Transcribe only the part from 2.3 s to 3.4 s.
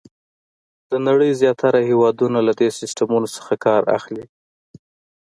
له دې سیسټمونو